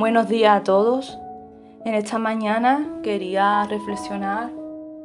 Buenos 0.00 0.28
días 0.28 0.58
a 0.58 0.64
todos. 0.64 1.18
En 1.84 1.92
esta 1.92 2.16
mañana 2.16 2.88
quería 3.02 3.64
reflexionar 3.64 4.48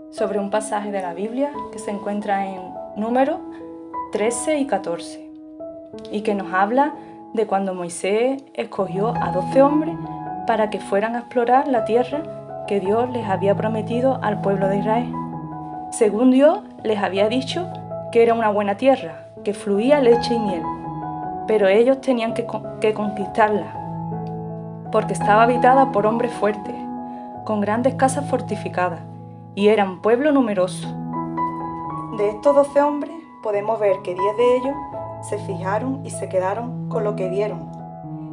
sobre 0.10 0.40
un 0.40 0.50
pasaje 0.50 0.90
de 0.90 1.02
la 1.02 1.14
Biblia 1.14 1.52
que 1.74 1.80
se 1.80 1.92
encuentra 1.92 2.48
en 2.48 2.62
Números 2.96 3.42
13 4.14 4.58
y 4.60 4.66
14 4.66 5.30
y 6.14 6.22
que 6.22 6.34
nos 6.34 6.54
habla 6.54 6.94
de 7.34 7.46
cuando 7.46 7.74
Moisés 7.74 8.42
escogió 8.54 9.14
a 9.22 9.34
12 9.34 9.62
hombres 9.62 9.98
para 10.48 10.70
que 10.70 10.80
fueran 10.80 11.18
a 11.18 11.20
explorar 11.20 11.68
la 11.68 11.84
tierra 11.84 12.64
que 12.66 12.80
Dios 12.80 13.10
les 13.12 13.28
había 13.28 13.54
prometido 13.54 14.18
al 14.22 14.40
pueblo 14.40 14.70
de 14.70 14.78
Israel. 14.78 15.14
Según 15.92 16.32
Dios 16.32 16.60
les 16.84 17.00
había 17.00 17.28
dicho 17.28 17.68
que 18.14 18.24
era 18.24 18.34
una 18.34 18.50
buena 18.50 18.78
tierra, 18.78 19.28
que 19.44 19.54
fluía 19.54 20.00
leche 20.00 20.36
y 20.36 20.40
miel, 20.40 20.64
pero 21.48 21.68
ellos 21.68 22.00
tenían 22.00 22.34
que, 22.34 22.48
que 22.80 22.94
conquistarla 22.94 23.85
porque 24.96 25.12
estaba 25.12 25.44
habitada 25.44 25.92
por 25.92 26.08
hombres 26.08 26.32
fuertes, 26.32 26.74
con 27.44 27.60
grandes 27.60 27.96
casas 27.96 28.30
fortificadas, 28.30 29.02
y 29.54 29.68
era 29.68 29.84
un 29.84 30.02
pueblo 30.02 30.32
numeroso. 30.32 30.88
De 32.18 32.30
estos 32.30 32.56
doce 32.56 32.82
hombres 32.82 33.12
podemos 33.44 33.78
ver 33.78 33.98
que 34.06 34.14
diez 34.14 34.38
de 34.38 34.56
ellos 34.56 34.74
se 35.28 35.38
fijaron 35.40 36.00
y 36.06 36.12
se 36.12 36.30
quedaron 36.30 36.88
con 36.88 37.04
lo 37.04 37.18
que 37.18 37.28
vieron. 37.28 37.70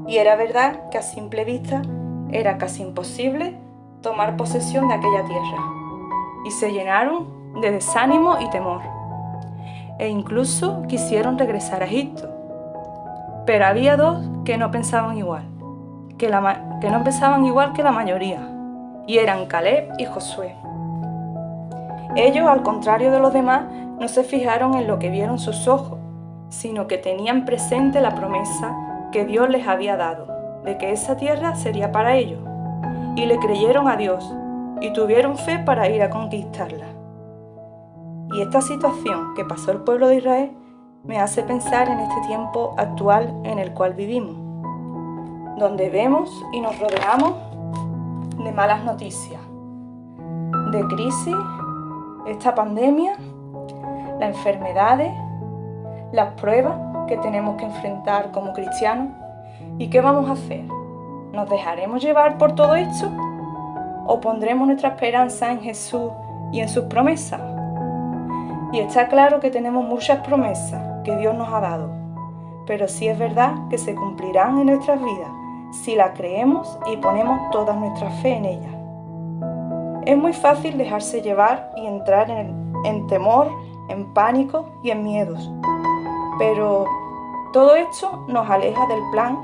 Y 0.07 0.19
era 0.19 0.37
verdad 0.37 0.89
que 0.91 0.99
a 0.99 1.03
simple 1.03 1.45
vista 1.45 1.83
era 2.31 2.59
casi 2.59 2.85
imposible 2.85 3.59
tomar 4.01 4.37
posesión 4.37 4.87
de 4.87 4.95
aquella 4.95 5.25
tierra. 5.25 5.65
Y 6.45 6.53
se 6.53 6.71
llenaron 6.71 7.61
de 7.61 7.73
desánimo 7.73 8.37
y 8.39 8.49
temor. 8.51 8.83
E 9.99 10.09
incluso 10.09 10.83
quisieron 10.87 11.41
regresar 11.41 11.83
a 11.83 11.87
Egipto. 11.87 12.29
Pero 13.47 13.67
había 13.67 13.97
dos 13.97 14.25
que 14.45 14.57
no 14.57 14.71
pensaban 14.71 15.19
igual 15.19 15.52
que, 16.81 16.91
no 16.91 17.03
pensaban 17.03 17.45
igual 17.45 17.73
que 17.73 17.83
la 17.83 17.91
mayoría, 17.91 18.39
y 19.09 19.19
eran 19.19 19.47
Caleb 19.47 19.93
y 19.99 20.05
Josué. 20.05 20.55
Ellos, 22.15 22.47
al 22.47 22.63
contrario 22.63 23.11
de 23.11 23.19
los 23.19 23.33
demás, 23.33 23.63
no 23.99 24.07
se 24.07 24.23
fijaron 24.23 24.75
en 24.75 24.87
lo 24.87 25.01
que 25.01 25.11
vieron 25.11 25.41
sus 25.41 25.67
ojos, 25.67 25.99
sino 26.49 26.87
que 26.87 26.97
tenían 26.97 27.45
presente 27.45 28.01
la 28.01 28.15
promesa 28.15 28.77
que 29.11 29.25
Dios 29.25 29.49
les 29.49 29.67
había 29.67 29.97
dado, 29.97 30.29
de 30.65 30.79
que 30.79 30.93
esa 30.93 31.17
tierra 31.17 31.57
sería 31.57 31.91
para 31.91 32.15
ellos, 32.15 32.39
y 33.17 33.27
le 33.27 33.39
creyeron 33.39 33.89
a 33.89 33.97
Dios, 33.97 34.33
y 34.81 34.93
tuvieron 34.93 35.37
fe 35.37 35.59
para 35.59 35.89
ir 35.89 36.03
a 36.03 36.11
conquistarla. 36.11 36.87
Y 38.33 38.43
esta 38.43 38.61
situación 38.61 39.35
que 39.35 39.45
pasó 39.45 39.73
el 39.73 39.79
pueblo 39.79 40.07
de 40.07 40.19
Israel 40.19 40.53
me 41.03 41.19
hace 41.19 41.43
pensar 41.43 41.89
en 41.89 41.99
este 41.99 42.21
tiempo 42.29 42.77
actual 42.79 43.35
en 43.43 43.59
el 43.59 43.75
cual 43.75 43.95
vivimos 43.95 44.42
donde 45.57 45.91
vemos 45.91 46.45
y 46.53 46.61
nos 46.61 46.79
rodeamos 46.79 47.35
de 48.43 48.53
malas 48.53 48.85
noticias, 48.85 49.41
de 50.73 50.85
crisis, 50.89 51.37
esta 52.27 52.55
pandemia, 52.55 53.17
las 54.19 54.37
enfermedades, 54.37 55.13
las 56.13 56.33
pruebas 56.35 56.75
que 57.07 57.17
tenemos 57.19 57.57
que 57.57 57.65
enfrentar 57.65 58.31
como 58.33 58.53
cristianos. 58.53 59.09
¿Y 59.79 59.89
qué 59.89 60.01
vamos 60.01 60.29
a 60.29 60.33
hacer? 60.33 60.65
¿Nos 61.33 61.49
dejaremos 61.49 62.03
llevar 62.03 62.39
por 62.39 62.55
todo 62.55 62.75
esto? 62.75 63.11
¿O 64.07 64.21
pondremos 64.21 64.67
nuestra 64.67 64.91
esperanza 64.91 65.51
en 65.51 65.61
Jesús 65.61 66.11
y 66.53 66.61
en 66.61 66.69
sus 66.69 66.85
promesas? 66.85 67.41
Y 68.73 68.81
está 68.81 69.09
claro 69.09 69.41
que 69.41 69.51
tenemos 69.51 69.85
muchas 69.85 70.19
promesas 70.19 70.83
que 71.05 71.17
Dios 71.17 71.35
nos 71.35 71.53
ha 71.53 71.61
dado, 71.61 71.91
pero 72.67 72.89
sí 72.89 73.09
es 73.09 73.19
verdad 73.19 73.55
que 73.69 73.79
se 73.79 73.95
cumplirán 73.95 74.59
en 74.59 74.67
nuestras 74.67 74.99
vidas 74.99 75.42
si 75.73 75.97
la 75.97 76.13
creemos 76.13 76.79
y 76.93 76.97
ponemos 76.99 77.51
toda 77.51 77.75
nuestra 77.75 78.11
fe 78.11 78.37
en 78.37 78.45
ella. 78.45 78.69
Es 80.05 80.17
muy 80.17 80.33
fácil 80.33 80.77
dejarse 80.77 81.23
llevar 81.23 81.73
y 81.77 81.87
entrar 81.87 82.31
en, 82.31 83.07
temor, 83.07 83.51
en 83.89 84.13
pánico 84.13 84.67
y 84.83 84.91
en 84.91 85.03
miedos, 85.03 85.51
pero 86.39 86.87
todo 87.53 87.75
esto 87.77 88.25
nos 88.29 88.49
aleja 88.49 88.87
del 88.87 89.01
plan 89.13 89.39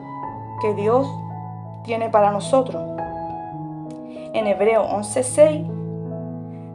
que 0.60 0.74
Dios 0.74 1.08
tiene 1.84 2.10
para 2.10 2.30
nosotros. 2.30 2.82
En 4.34 4.46
Hebreo 4.46 4.84
11:6 4.88 5.66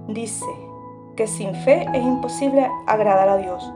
dice 0.08 0.46
que 1.16 1.28
sin 1.28 1.54
fe 1.56 1.86
es 1.94 2.04
imposible 2.04 2.68
agradar 2.88 3.30
a 3.30 3.38
Dios. 3.38 3.72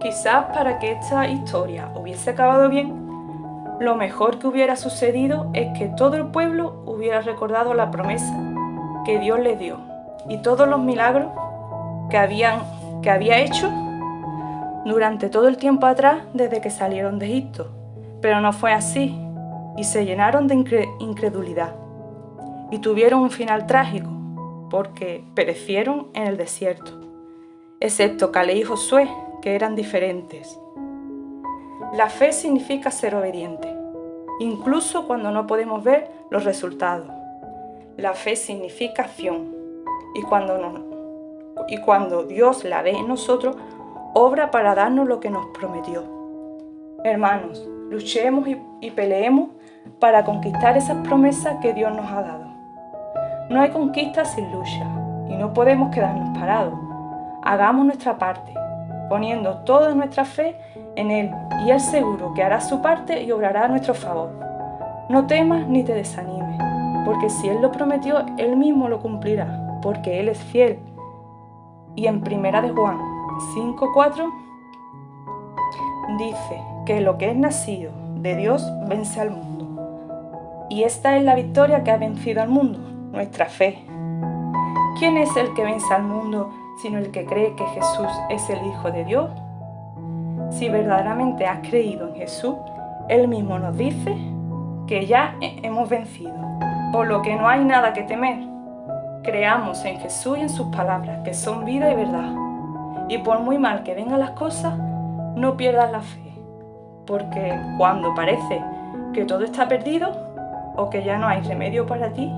Quizás 0.00 0.46
para 0.46 0.78
que 0.78 0.92
esta 0.92 1.26
historia 1.28 1.92
hubiese 1.96 2.30
acabado 2.30 2.68
bien, 2.68 2.97
lo 3.80 3.94
mejor 3.94 4.38
que 4.38 4.46
hubiera 4.46 4.76
sucedido 4.76 5.50
es 5.54 5.76
que 5.78 5.86
todo 5.86 6.16
el 6.16 6.26
pueblo 6.26 6.82
hubiera 6.86 7.20
recordado 7.20 7.74
la 7.74 7.90
promesa 7.90 8.34
que 9.04 9.18
Dios 9.18 9.38
le 9.38 9.56
dio 9.56 9.78
y 10.28 10.38
todos 10.38 10.68
los 10.68 10.80
milagros 10.80 11.28
que, 12.10 12.18
habían, 12.18 12.60
que 13.02 13.10
había 13.10 13.38
hecho 13.38 13.70
durante 14.84 15.28
todo 15.28 15.48
el 15.48 15.56
tiempo 15.56 15.86
atrás 15.86 16.22
desde 16.34 16.60
que 16.60 16.70
salieron 16.70 17.18
de 17.18 17.26
Egipto. 17.26 17.70
Pero 18.20 18.40
no 18.40 18.52
fue 18.52 18.72
así 18.72 19.16
y 19.76 19.84
se 19.84 20.04
llenaron 20.04 20.48
de 20.48 20.86
incredulidad 20.98 21.74
y 22.70 22.78
tuvieron 22.78 23.20
un 23.20 23.30
final 23.30 23.66
trágico 23.66 24.10
porque 24.70 25.24
perecieron 25.34 26.08
en 26.14 26.26
el 26.26 26.36
desierto, 26.36 27.00
excepto 27.80 28.32
Caleb 28.32 28.56
y 28.56 28.62
Josué, 28.62 29.08
que 29.40 29.54
eran 29.54 29.76
diferentes. 29.76 30.58
La 31.92 32.10
fe 32.10 32.32
significa 32.32 32.90
ser 32.90 33.14
obediente, 33.14 33.74
incluso 34.40 35.06
cuando 35.06 35.30
no 35.30 35.46
podemos 35.46 35.82
ver 35.82 36.10
los 36.28 36.44
resultados. 36.44 37.06
La 37.96 38.12
fe 38.12 38.36
significa 38.36 39.04
acción 39.04 39.56
y 40.14 40.22
cuando, 41.80 42.24
Dios 42.24 42.64
la 42.64 42.82
ve 42.82 42.90
en 42.90 43.08
nosotros, 43.08 43.56
obra 44.12 44.50
para 44.50 44.74
darnos 44.74 45.08
lo 45.08 45.18
que 45.18 45.30
nos 45.30 45.46
prometió. 45.46 46.04
Hermanos, 47.04 47.66
luchemos 47.88 48.46
y, 48.48 48.60
y 48.80 48.90
peleemos 48.90 49.48
para 49.98 50.24
conquistar 50.24 50.76
esas 50.76 51.06
promesas 51.06 51.56
que 51.62 51.72
Dios 51.72 51.90
nos 51.96 52.10
ha 52.10 52.22
dado. 52.22 52.46
No 53.48 53.62
hay 53.62 53.70
conquista 53.70 54.26
sin 54.26 54.52
lucha 54.52 54.86
y 55.28 55.36
no 55.36 55.54
podemos 55.54 55.94
quedarnos 55.94 56.38
parados. 56.38 56.78
Hagamos 57.42 57.86
nuestra 57.86 58.18
parte, 58.18 58.52
poniendo 59.08 59.58
toda 59.58 59.94
nuestra 59.94 60.24
fe 60.24 60.56
en 60.96 61.10
Él 61.10 61.30
y 61.64 61.70
Él 61.70 61.80
seguro 61.80 62.34
que 62.34 62.42
hará 62.42 62.60
su 62.60 62.80
parte 62.82 63.22
y 63.22 63.32
obrará 63.32 63.64
a 63.64 63.68
nuestro 63.68 63.94
favor. 63.94 64.30
No 65.08 65.26
temas 65.26 65.66
ni 65.66 65.82
te 65.82 65.94
desanimes, 65.94 66.60
porque 67.04 67.30
si 67.30 67.48
Él 67.48 67.62
lo 67.62 67.72
prometió, 67.72 68.24
Él 68.36 68.56
mismo 68.56 68.88
lo 68.88 69.00
cumplirá, 69.00 69.78
porque 69.82 70.20
Él 70.20 70.28
es 70.28 70.38
fiel. 70.38 70.78
Y 71.94 72.06
en 72.06 72.20
Primera 72.20 72.60
de 72.60 72.70
Juan 72.70 72.98
5.4 73.54 74.30
dice 76.18 76.62
que 76.86 77.00
lo 77.00 77.18
que 77.18 77.30
es 77.30 77.36
nacido 77.36 77.92
de 78.16 78.36
Dios 78.36 78.64
vence 78.88 79.20
al 79.20 79.30
mundo. 79.30 80.66
Y 80.70 80.82
esta 80.82 81.16
es 81.16 81.24
la 81.24 81.34
victoria 81.34 81.82
que 81.82 81.90
ha 81.90 81.96
vencido 81.96 82.42
al 82.42 82.48
mundo, 82.50 82.78
nuestra 83.10 83.46
fe. 83.46 83.84
¿Quién 84.98 85.16
es 85.16 85.34
el 85.36 85.54
que 85.54 85.64
vence 85.64 85.92
al 85.94 86.02
mundo 86.02 86.50
sino 86.82 86.98
el 86.98 87.10
que 87.10 87.24
cree 87.24 87.54
que 87.56 87.66
Jesús 87.66 88.08
es 88.30 88.48
el 88.50 88.64
Hijo 88.66 88.90
de 88.90 89.04
Dios? 89.04 89.30
Si 90.50 90.68
verdaderamente 90.68 91.46
has 91.46 91.60
creído 91.68 92.08
en 92.08 92.14
Jesús, 92.14 92.54
Él 93.08 93.28
mismo 93.28 93.58
nos 93.58 93.76
dice 93.76 94.16
que 94.86 95.06
ya 95.06 95.34
hemos 95.40 95.88
vencido, 95.88 96.34
por 96.92 97.06
lo 97.06 97.20
que 97.22 97.36
no 97.36 97.48
hay 97.48 97.64
nada 97.64 97.92
que 97.92 98.02
temer. 98.02 98.38
Creamos 99.22 99.84
en 99.84 99.98
Jesús 100.00 100.38
y 100.38 100.42
en 100.42 100.48
sus 100.48 100.68
palabras, 100.68 101.20
que 101.24 101.34
son 101.34 101.64
vida 101.64 101.90
y 101.90 101.96
verdad. 101.96 102.32
Y 103.08 103.18
por 103.18 103.40
muy 103.40 103.58
mal 103.58 103.82
que 103.82 103.94
vengan 103.94 104.20
las 104.20 104.30
cosas, 104.30 104.74
no 105.36 105.56
pierdas 105.56 105.90
la 105.92 106.00
fe, 106.00 106.32
porque 107.06 107.54
cuando 107.76 108.14
parece 108.14 108.62
que 109.12 109.24
todo 109.24 109.44
está 109.44 109.68
perdido 109.68 110.10
o 110.76 110.90
que 110.90 111.02
ya 111.02 111.18
no 111.18 111.26
hay 111.26 111.40
remedio 111.40 111.86
para 111.86 112.12
ti, 112.12 112.32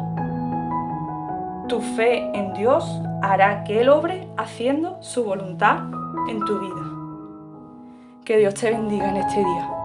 tu 1.71 1.81
fe 1.81 2.29
en 2.35 2.53
Dios 2.53 2.85
hará 3.23 3.63
que 3.63 3.81
Él 3.81 3.91
obre 3.91 4.27
haciendo 4.37 4.99
su 5.01 5.23
voluntad 5.23 5.85
en 6.29 6.45
tu 6.45 6.59
vida. 6.59 8.25
Que 8.25 8.39
Dios 8.39 8.55
te 8.55 8.73
bendiga 8.73 9.09
en 9.09 9.19
este 9.19 9.39
día. 9.39 9.80